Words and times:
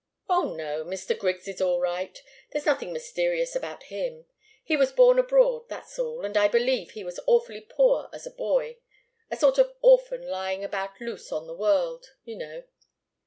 "Oh, 0.27 0.55
no! 0.55 0.83
Mr. 0.83 1.15
Griggs 1.15 1.47
is 1.47 1.61
all 1.61 1.79
right. 1.79 2.19
There's 2.51 2.65
nothing 2.65 2.91
mysterious 2.91 3.55
about 3.55 3.83
him. 3.93 4.25
He 4.63 4.75
was 4.75 4.91
born 4.91 5.19
abroad, 5.19 5.69
that's 5.69 5.99
all, 5.99 6.25
and 6.25 6.35
I 6.35 6.47
believe 6.47 6.89
he 6.93 7.03
was 7.03 7.19
awfully 7.27 7.61
poor 7.61 8.09
as 8.11 8.25
a 8.25 8.31
boy 8.31 8.79
a 9.29 9.37
sort 9.37 9.59
of 9.59 9.75
orphan 9.83 10.27
lying 10.27 10.63
about 10.63 10.99
loose 10.99 11.31
on 11.31 11.45
the 11.45 11.53
world, 11.53 12.15
you 12.25 12.35
know. 12.35 12.63